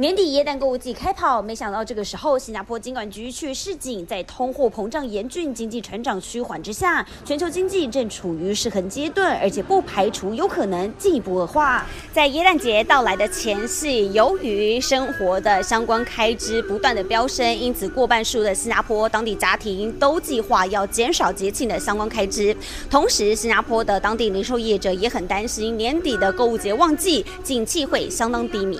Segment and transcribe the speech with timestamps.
[0.00, 11.84] 年底耶诞购物季开跑，没想到这个时候，新加坡金管局却示警，在通货膨胀严峻、经济成长趋缓之下，全球经济正处于失衡阶段，而且不排除有可能进一步恶化。
[12.12, 22.56] 在耶诞节到来的前夕，由于生活的相关开支不断的飙升，因此过半数的新加坡当地家庭都计划要减少节庆的相关开支。
[22.88, 28.78] 同时，新加坡的当地零售业者也很担心年底的购物节旺季，景气会相当低迷。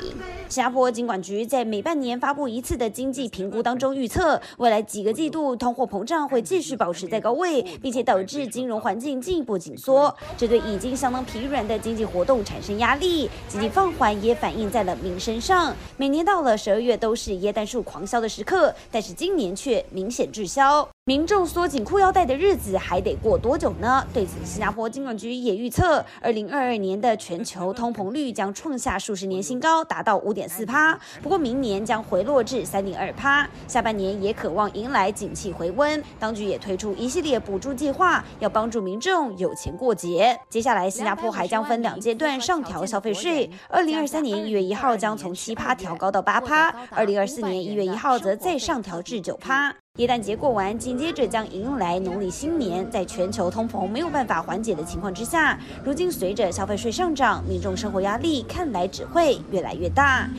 [0.48, 13.28] 新加坡金管局在每半年发布一次的经济评估当中预测，未来几个季度通货膨胀会继续保持在高位，并且导致金融环境进一步紧缩，这对已经相当疲软的经济活动产生压力。
[13.46, 15.76] 经济放缓也反映在了民生上。
[15.98, 20.88] 每年到了十二月都是耶诞树狂销的时刻，但是今年却明显滞销。
[21.08, 24.06] 民众缩紧裤腰带的日子还得过多久呢？
[24.12, 30.92] 对此，新加坡金管局也预测，二零二二年的全球通膨率将创下数十年新高，达到五点四趴。
[31.22, 33.48] 不过，明年将回落至三点二趴。
[33.66, 40.38] 下半年也渴望迎来景气回温，当局也推出一系列补助计划，要帮助民众有钱过节。
[40.50, 49.74] 接下来，新加坡还将分两阶段上调消费税，二零二三年一月一号将从七趴调高到八趴，二零二四年一月一号则再上调至九趴。
[49.98, 52.88] 耶诞节过完，紧接着将迎来农历新年。
[52.88, 60.30] 在全球通膨没有办法缓解的情况之下，如今随着消费税上涨，民众生活压力看来只会越来越大。